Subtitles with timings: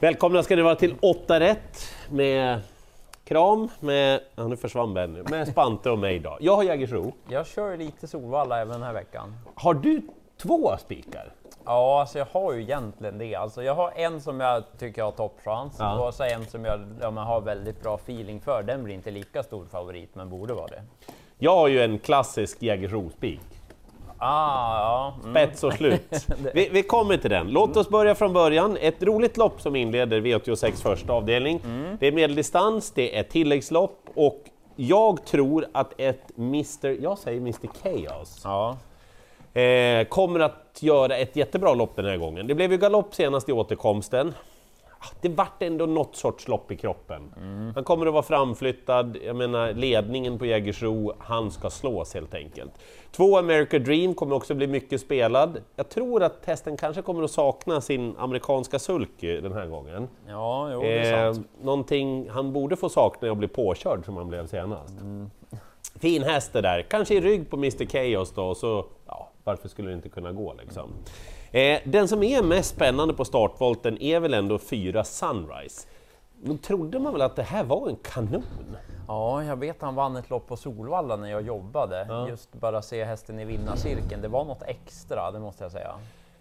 [0.00, 1.78] Välkomna ska ni vara till 8 rätt
[2.10, 2.60] med
[3.24, 6.36] Kram, med, ja, nu försvann Benny, med Spante och mig då.
[6.40, 7.12] Jag har Jägersro.
[7.28, 9.36] Jag kör lite Solvalla även den här veckan.
[9.54, 10.02] Har du
[10.42, 11.32] två spikar?
[11.64, 13.34] Ja, alltså jag har ju egentligen det.
[13.34, 16.06] Alltså jag har en som jag tycker har toppchans Ja.
[16.06, 18.62] och så en som jag ja, har väldigt bra feeling för.
[18.62, 20.82] Den blir inte lika stor favorit, men borde vara det.
[21.38, 23.55] Jag har ju en klassisk Jägersro-spik.
[24.18, 25.14] Ah, ja.
[25.22, 25.34] Mm.
[25.34, 26.26] Spets och slut.
[26.54, 27.48] Vi, vi kommer till den.
[27.48, 28.76] Låt oss börja från början.
[28.80, 31.60] Ett roligt lopp som inleder V86 första avdelning.
[32.00, 34.44] Det är medeldistans, det är tilläggslopp och
[34.76, 37.02] jag tror att ett Mr.
[37.02, 37.68] Jag säger Mr.
[37.82, 38.40] Chaos.
[38.44, 38.76] Ja.
[39.60, 42.46] Eh, kommer att göra ett jättebra lopp den här gången.
[42.46, 44.34] Det blev ju galopp senast i återkomsten.
[44.98, 47.32] Ah, Det vart ändå något sorts lopp i kroppen.
[47.74, 52.72] Han kommer att vara framflyttad, jag menar ledningen på Jägersro, han ska slås helt enkelt.
[53.12, 55.58] Två America Dream kommer också bli mycket spelad.
[55.76, 60.08] Jag tror att hästen kanske kommer att sakna sin amerikanska sulky den här gången.
[60.28, 61.48] ja, jo, det är Eh, sant.
[61.62, 64.94] någonting han borde få sakna är att bli påkörd som han blev senast.
[66.00, 69.88] Fin häst det där, kanske i rygg på Mr Chaos då, så ja, varför skulle
[69.88, 70.90] det inte kunna gå liksom?
[71.52, 75.86] Eh, den som är mest spännande på startvolten är väl ändå fyra Sunrise.
[76.42, 78.76] Då trodde man väl att det här var en kanon?
[79.08, 82.26] Ja, jag vet han vann ett lopp på Solvalla när jag jobbade.
[82.28, 85.94] Just bara se hästen i vinnarcirkeln, det var något extra, det måste jag säga.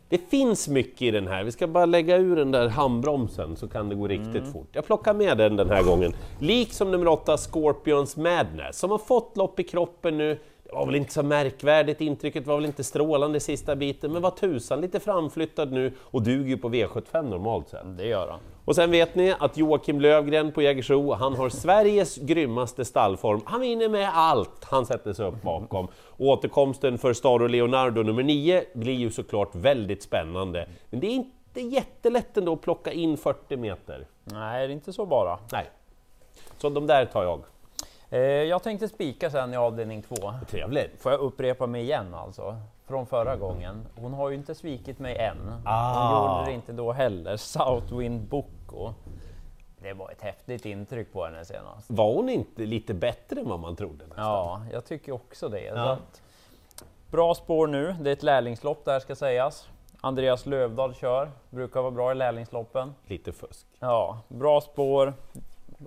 [0.09, 3.67] Det finns mycket i den här, vi ska bara lägga ur den där handbromsen så
[3.67, 4.67] kan det gå riktigt fort.
[4.72, 6.14] Jag plockar med den den här gången.
[6.40, 10.40] Liksom nummer 8 Scorpions Madness, som har fått lopp i kroppen nu.
[10.69, 14.35] Det var väl inte så märkvärdigt, intrycket var väl inte strålande sista biten, men vad
[14.35, 17.97] tusan, lite framflyttad nu och duger ju på V75 normalt sett.
[17.97, 18.39] Det gör han.
[18.66, 23.41] Och sen vet ni att Joakim Lövgren på Jägersro, han har Sveriges grymmaste stallform.
[23.45, 25.88] Han vinner med allt han sätter sig upp bakom.
[25.95, 30.69] Och återkomsten för Staro Leonardo nummer 9 blir ju såklart väldigt spännande.
[30.89, 34.07] Men det är inte jättelätt ändå att plocka in 40 meter.
[34.23, 35.39] Nej, det är inte så bara.
[35.52, 35.69] Nej.
[36.57, 37.41] Så de där tar jag.
[38.16, 40.34] Eh, jag tänkte spika sen i avdelning två.
[40.50, 41.02] Trevligt.
[41.02, 42.58] Får jag upprepa mig igen alltså?
[42.88, 43.86] Från förra gången.
[43.96, 45.38] Hon har ju inte svikit mig än.
[45.50, 46.38] Hon Ah.
[46.38, 47.38] gjorde det inte då heller.
[47.38, 48.94] Southwind Boko.
[49.81, 51.92] Det var ett häftigt intryck på henne senast.
[51.92, 54.06] Var hon inte lite bättre än vad man trodde?
[54.08, 54.26] nästan?
[54.26, 55.64] Ja, jag tycker också det.
[55.64, 55.97] Ja.
[57.12, 57.96] bra spår nu.
[58.02, 59.70] Det är ett lärlingslopp där ska sägas.
[60.02, 61.32] Andreas Lövdahl kör.
[61.50, 62.96] Brukar vara bra i lärlingsloppen.
[63.08, 63.68] Lite fusk.
[63.80, 65.14] Ja, bra spår,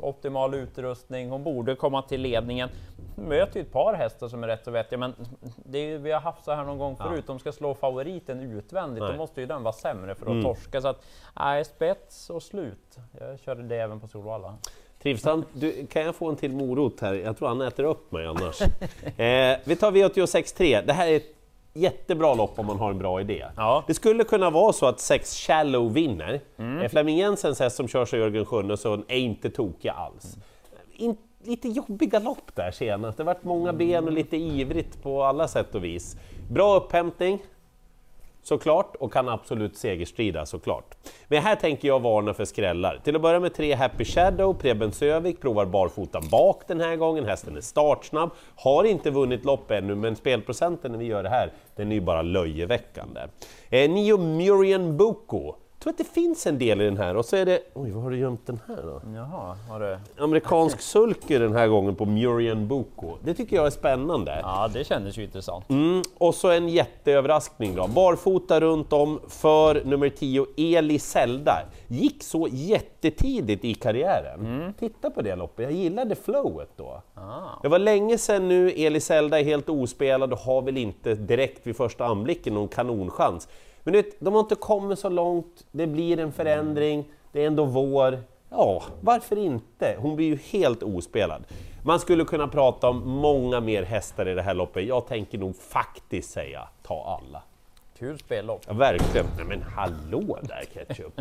[0.01, 2.69] optimal utrustning, hon borde komma till ledningen.
[3.17, 5.15] Möter ju ett par hästar som är rätt så vettiga, men
[5.57, 9.03] det är vi har haft så här någon gång förut, de ska slå favoriten utvändigt,
[9.03, 9.13] Nej.
[9.13, 10.45] då måste ju den vara sämre för att Mm.
[10.45, 10.81] torska.
[10.81, 11.05] Så att,
[11.41, 12.97] nej, spets och slut.
[13.21, 14.55] Jag körde det även på Solvalla.
[15.03, 15.47] Trivsamt.
[15.53, 17.15] Du, kan jag få en till morot här?
[17.15, 18.61] Jag tror han äter upp mig annars.
[19.17, 20.87] eh, vi tar V86.3.
[20.87, 21.38] Det här är ett
[21.79, 23.45] jättebra lopp om man har en bra idé.
[23.57, 23.85] Ja.
[23.87, 26.41] Det skulle kunna vara så att sex Shallow vinner.
[26.59, 26.89] Mm.
[26.89, 30.37] Flemming Jensens häst som körs av Jörgen Sjunnesson är inte tokiga alls.
[30.97, 33.17] In, lite jobbiga lopp där senast.
[33.17, 36.17] Det har varit många ben och lite ivrigt på alla sätt och vis.
[36.51, 37.39] Bra upphämtning,
[38.49, 40.95] såklart, och kan absolut segerstrida såklart.
[41.29, 43.01] Men här tänker jag varna för skrällar.
[43.05, 47.25] Till att börja med tre Happy Shadow, Preben Sövik provar barfota bak den här gången,
[47.25, 51.53] hästen är startsnabb, har inte vunnit lopp ännu, men spelprocenten när vi gör det här,
[51.77, 53.21] den är ju bara löjeväckande.
[53.71, 57.37] Eh, Nio Murian Boko, tror att det finns en del i den här, och så
[57.37, 57.61] är det...
[57.75, 59.03] Oj, vad har du gömt den här då?
[59.15, 59.99] Jaha, har du?
[60.23, 63.17] Amerikansk sulky den här gången på Murian Boko.
[63.25, 64.39] Det tycker jag är spännande.
[64.43, 65.71] Ja, det kändes ju intressant.
[65.71, 67.87] Mm, och så en jätteöverraskning då.
[67.87, 71.57] Barfota runt om för nummer 10, Eli Zelda.
[71.89, 74.75] Gick så jättetidigt i karriären.
[74.79, 77.03] Titta på det loppet, jag gillade flowet då.
[77.15, 77.21] Ah.
[77.63, 81.67] Det var länge sedan nu, Eli Zelda är helt ospelad och har väl inte direkt
[81.67, 83.49] vid första anblicken någon kanonchans.
[83.85, 87.47] Men du vet, de har inte kommit så långt, det blir en förändring, det är
[87.47, 88.19] ändå vår.
[88.51, 89.97] Ja, varför inte?
[89.99, 91.45] Hon blir ju helt ospelad.
[91.85, 94.87] Man skulle kunna prata om många mer hästar i det här loppet.
[94.87, 97.43] Jag tänker nog faktiskt säga ta alla.
[97.99, 98.63] Kul spellopp.
[98.67, 99.27] Ja, verkligen.
[99.37, 101.21] Nej men hallå där Ketchup!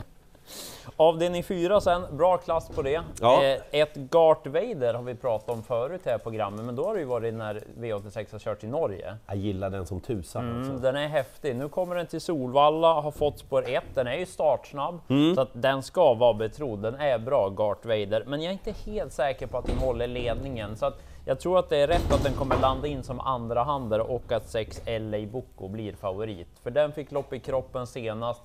[0.96, 3.02] Avdelning 4 sen, bra klass på det.
[3.22, 3.44] Ja.
[3.44, 7.00] Eh, ett Gart Vader har vi pratat om förut här programmet, men då har det
[7.00, 9.18] ju varit när V86 har kört i Norge.
[9.28, 10.72] Jag gillar den som tusan alltså.
[10.72, 11.56] Mm, den är häftig.
[11.56, 13.84] Nu kommer den till Solvalla, har fått spår 1.
[13.94, 15.36] Den är ju startsnabb, Mm.
[15.36, 16.80] så att den ska vara betrodd.
[16.82, 20.08] Den är bra, Gart Vader, men jag är inte helt säker på att den håller
[20.08, 20.78] ledningen.
[20.78, 23.64] Så att jag tror att det är rätt att den kommer landa in som andra
[23.64, 26.48] hander och att 6 LA Boko blir favorit.
[26.64, 28.42] För den fick lopp i kroppen senast.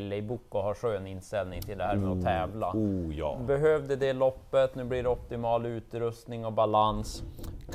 [0.00, 2.70] LA Boko har skön inställning till det här med att tävla.
[2.74, 3.38] Oh ja.
[3.46, 7.22] Behövde det loppet, nu blir det optimal utrustning och balans.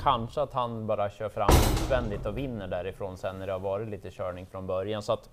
[0.04, 3.88] Kanske att han bara kör fram utvändigt och vinner därifrån sen när det har varit
[3.90, 5.02] lite körning från början.
[5.02, 5.30] Så att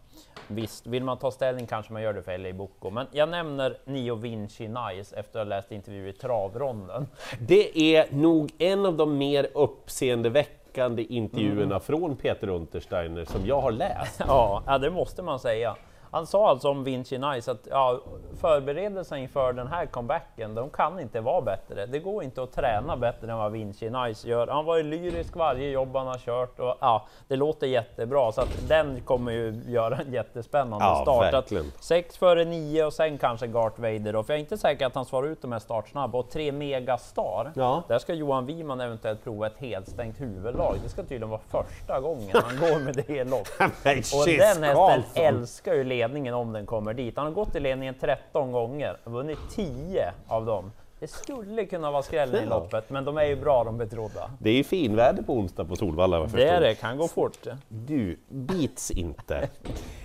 [0.48, 2.90] visst, vill man ta ställning kanske man gör det för LA Boko.
[2.90, 7.06] Men jag nämner Nio Vinci Nice efter att ha läst intervju i travronden.
[7.40, 11.80] Det är nog en av de mer uppseendeväckande intervjuerna Mm.
[11.80, 14.20] från Peter Untersteiner som jag har läst.
[14.26, 15.76] Ja, det måste man säga.
[16.16, 18.00] Han sa alltså om Vinci Nice att ja,
[18.40, 21.86] förberedelserna inför den här comebacken, de kan inte vara bättre.
[21.86, 24.46] Det går inte att träna bättre än vad Vinci Nice gör.
[24.46, 28.40] Han var ju lyrisk varje jobb han har kört och ja, det låter jättebra så
[28.40, 31.26] att den kommer ju göra en jättespännande Ja, start.
[31.26, 31.72] Att verkligen.
[31.80, 34.94] sex före nio och sen kanske Gart Vader då, för jag är inte säker att
[34.94, 37.52] han svarar ut de här startsnabba och tre megastar.
[37.54, 37.82] Ja.
[37.88, 40.76] Där ska Johan Wiman eventuellt prova ett helt stängt huvudlag.
[40.82, 43.48] Det ska tydligen vara första gången han går med det lopp.
[43.58, 47.16] Men Och den hästen älskar ju ledningen om den kommer dit.
[47.16, 50.72] Han har gått i ledningen 13 gånger och vunnit 10 av dem.
[51.00, 54.30] Det skulle kunna vara skrällen i loppet, men de är ju bra de betrodda.
[54.38, 56.18] Det är ju finväder på onsdag på Solvalla.
[56.18, 56.60] Det är förstår.
[56.60, 57.46] det, kan gå fort.
[57.68, 59.48] Du, bits inte.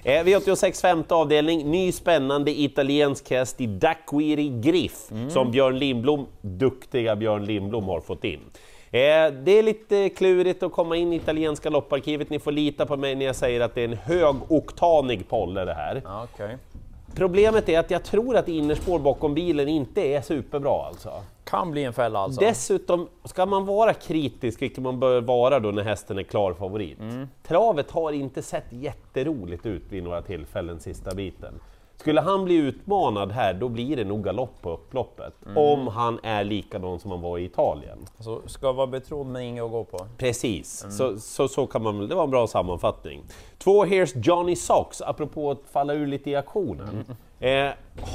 [0.03, 5.29] Eh, V86 femte avdelning, ny spännande italiensk häst i Daquiri Griff, Mm.
[5.29, 8.39] som Björn Lindblom, duktiga Björn Lindblom, har fått in.
[8.93, 12.97] Eh, det är lite klurigt att komma in i italienska lopparkivet, ni får lita på
[12.97, 16.01] mig när jag säger att det är en högoktanig polle det här.
[16.23, 16.57] Okej.
[17.15, 21.11] Problemet är att jag tror att innerspår bakom bilen inte är superbra alltså.
[21.43, 22.41] Kan bli en fälla alltså.
[22.41, 26.97] Dessutom, ska man vara kritisk, vilket man bör vara då när hästen är klar favorit.
[27.47, 31.53] Travet har inte sett jätteroligt ut vid några tillfällen sista biten.
[32.01, 35.33] Skulle han bli utmanad här, då blir det nog galopp på upploppet.
[35.55, 37.97] Om han är likadan som han var i Italien.
[38.19, 40.07] Så ska vara betrodd men inget att gå på.
[40.17, 43.23] Precis, så, så, så kan man det var en bra sammanfattning.
[43.57, 47.05] Två Here's Johnny Socks, apropå att falla ur lite i aktionen.
[47.41, 47.69] Eh,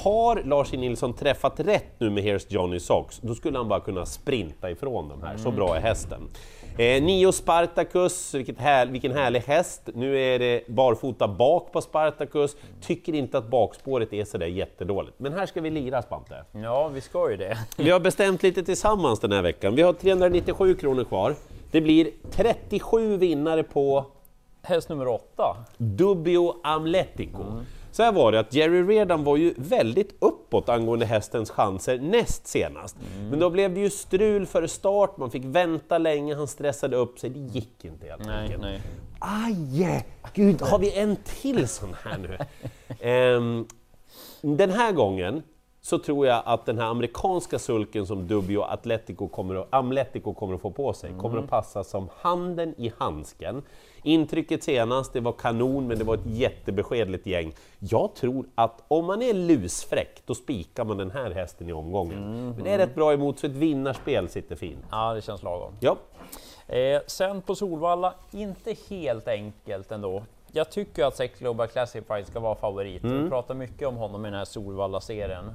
[0.04, 0.76] har Lars E.
[0.76, 5.08] Nilsson träffat rätt nu med Here's Johnny Socks, då skulle han bara kunna sprinta ifrån
[5.08, 6.20] de här, så bra är hästen.
[6.78, 9.88] Eh, Nio Spartacus, vilket här, vilken härlig häst.
[9.94, 15.18] Nu är det barfota bak på Spartacus, tycker inte att bakspåret är sådär jättedåligt.
[15.18, 16.44] Men här ska vi lira Spante.
[16.52, 17.58] Ja, vi ska ju det.
[17.76, 19.74] Vi har bestämt lite tillsammans den här veckan.
[19.74, 21.34] Vi har 397 kronor kvar.
[21.70, 24.04] Det blir 37 vinnare på
[24.62, 25.56] Häst nummer åtta.
[25.76, 27.42] Dubio Amletico.
[27.96, 32.46] Så här var det att Jerry Redan var ju väldigt uppåt angående hästens chanser näst
[32.46, 32.96] senast.
[33.30, 37.18] Men då blev det ju strul före start, man fick vänta länge, han stressade upp
[37.18, 38.62] sig, det gick inte helt enkelt.
[38.62, 38.80] nej.
[39.20, 40.06] Aj!
[40.34, 42.38] Gud, har vi en till sån här nu?
[43.10, 43.66] Ehm,
[44.40, 45.42] den här gången
[45.86, 50.54] så tror jag att den här amerikanska sulken som Dubio Atletico kommer att, Amletico kommer
[50.54, 53.62] att få på sig, kommer att passa som handen i handsken.
[54.02, 57.52] Intrycket senast, det var kanon, men det var ett jättebeskedligt gäng.
[57.78, 62.52] Jag tror att om man är lusfräck, då spikar man den här hästen i omgången.
[62.54, 64.84] Men det är rätt bra emot, så ett vinnarspel sitter fint.
[64.90, 65.72] Ja, det känns lagom.
[65.80, 65.96] Ja,
[66.68, 70.22] Eh, sen på Solvalla, inte helt enkelt ändå.
[70.52, 73.04] Jag tycker att Sex Global Classified ska vara favorit.
[73.04, 75.52] Vi pratar mycket om honom i den här Solvalla-serien.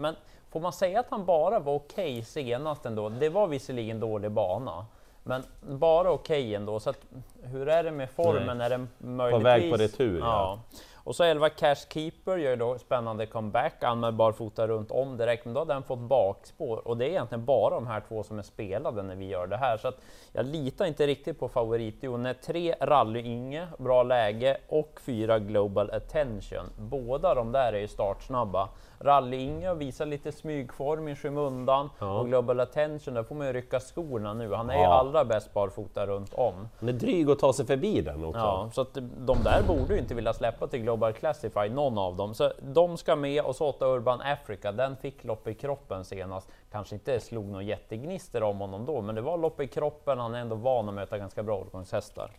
[0.00, 0.16] Men
[0.50, 3.08] får man säga att han bara var okej senast ändå?
[3.08, 4.86] Det var visserligen dålig bana,
[5.22, 6.80] men bara okej ändå.
[6.80, 6.98] Så att,
[7.42, 8.58] hur är det med formen?
[8.58, 8.66] Nej.
[8.66, 9.44] Är det möjligtvis...
[9.44, 10.26] väg på retur, ja.
[10.26, 10.78] ja.
[11.04, 15.54] Och så 11 Cash Keeper gör då spännande comeback, anmäld barfota runt om direkt, men
[15.54, 18.42] då har den fått bakspår och det är egentligen bara de här två som är
[18.42, 19.76] spelade när vi gör det här.
[19.76, 19.98] Så att
[20.32, 22.22] jag litar inte riktigt på favoritduon.
[22.22, 26.66] När tre Rally-Inge, bra läge, och fyra Global Attention.
[26.78, 28.68] Båda de där är ju startsnabba.
[29.04, 32.18] Rally-Inge visar lite smygform i skymundan Ja.
[32.20, 34.54] och Global Attention, där får man ju rycka skorna nu.
[34.54, 34.94] Han är ju Ja.
[34.94, 36.68] allra bäst barfota runt om.
[36.80, 38.38] han är dryg att ta sig förbi den också.
[38.40, 42.16] Ja, så att de där borde ju inte vilja släppa till Global Classified, någon av
[42.16, 42.34] dem.
[42.34, 46.48] Så de ska med och så 8 Urban Africa, den fick lopp i kroppen senast.
[46.72, 50.18] Kanske inte slog någon jättegnister om honom då, men det var lopp i kroppen.
[50.18, 52.30] Han är ändå van att möta ganska bra årgångshästar.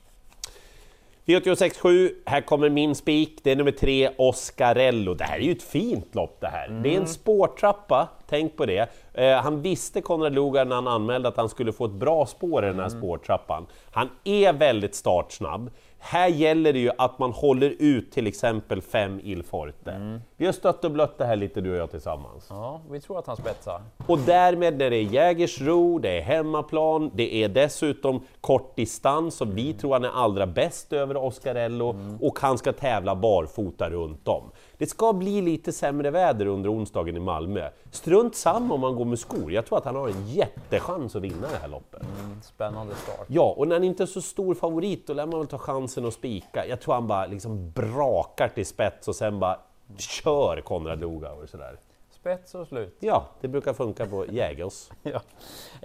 [1.26, 5.14] V86.7, här kommer min spik, det är nummer tre, Oscarello.
[5.14, 6.68] Det här är ju ett fint lopp det här.
[6.84, 8.90] Det är en spårtrappa, tänk på det.
[9.14, 12.64] Eh, han visste, Konrad Lugar, när han anmälde att han skulle få ett bra spår
[12.64, 13.68] i den här spårtrappan.
[13.92, 15.72] Han är väldigt startsnabb.
[16.04, 20.20] Här gäller det ju att man håller ut till exempel fem Il Forte.
[20.38, 22.48] Vi har stött och blött det här lite du och jag tillsammans.
[22.50, 23.82] Ja, vi tror att han spetsar.
[24.08, 29.58] Och därmed när det är Jägersro, det är hemmaplan, det är dessutom kort distans och
[29.58, 34.44] vi tror han är allra bäst över Oscarello och han ska tävla barfota runt om.
[34.78, 37.70] Det ska bli lite sämre väder under onsdagen i Malmö.
[37.92, 41.22] Strunt samma om man går med skor, jag tror att han har en jättechans att
[41.22, 42.02] vinna det här loppet.
[42.44, 43.26] Spännande start.
[43.28, 45.58] Ja, och när han inte är så stor favorit då lär man väl ta
[45.92, 46.68] chansen att spika.
[46.68, 49.60] Jag tror han bara liksom brakar till spets och sen bara
[49.98, 51.78] kör Konrad Lugauer sådär.
[52.10, 52.98] Spets och slut.
[53.00, 54.90] Ja, det brukar funka på Jägers.
[55.04, 55.22] Ja.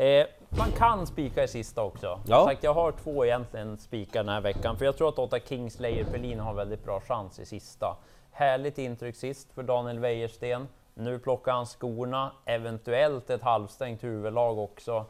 [0.02, 0.26] Eh,
[0.58, 2.20] man kan spika i sista också.
[2.26, 2.44] Ja.
[2.44, 6.04] Sagt, jag har två egentligen spikar den här veckan, för jag tror att 8 Kingslayer
[6.04, 7.96] Pelin har väldigt bra chans i sista.
[8.30, 10.68] Härligt intryck sist för Daniel Wäjersten.
[10.94, 15.04] Nu plockar han skorna, eventuellt ett halvstängt huvudlag också.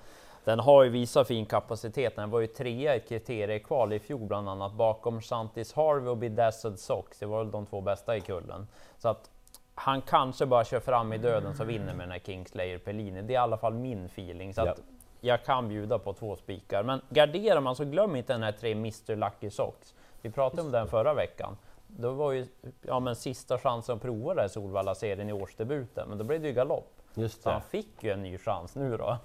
[0.47, 2.17] Den har ju visat fin kapacitet.
[2.17, 6.79] Den var ju trea i kriteriekval i fjol bland annat bakom Santis Harvey och Bedazzled
[6.79, 7.19] Sox.
[7.19, 8.67] Det var väl de två bästa i kullen.
[8.99, 9.31] Så att
[9.75, 13.23] han kanske bara kör fram i döden så vinner med den här Kingslayer Pellini.
[13.23, 14.55] Det är i alla fall min feeling.
[14.55, 14.81] Så att
[15.21, 16.83] jag kan bjuda på två spikar.
[16.83, 19.95] Men garderar man så glöm inte den här tre Mr Lucky Sox.
[20.23, 21.57] Vi pratade om den förra veckan.
[21.87, 22.47] Då var ju
[22.83, 26.49] ja, men sista chansen att prova det här Solvalla-serien i årsdebuten, men då blev det
[26.49, 26.93] ju galopp.
[27.15, 29.19] Just Så han fick ju en ny chans nu då.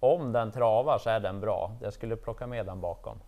[0.00, 1.72] Om den travar så är den bra.
[1.82, 3.18] Jag skulle plocka med den bakom.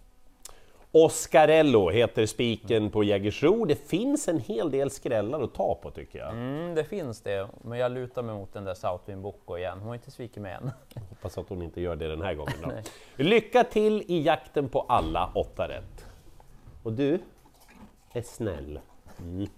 [0.92, 3.64] Oscarello heter spiken på Jägersro.
[3.64, 6.30] Det finns en hel del skrällar att ta på tycker jag.
[6.30, 9.78] Mm, det finns det, men jag lutar mig mot den där Southwind Boko igen.
[9.78, 10.70] Hon har inte svikit mig än.
[11.08, 12.54] Hoppas att hon inte gör det den här gången.
[12.62, 12.70] Då.
[13.24, 16.06] Lycka till i jakten på alla åtta rätt.
[16.82, 17.18] Och du
[18.12, 18.80] är snäll.
[19.18, 19.48] Mm.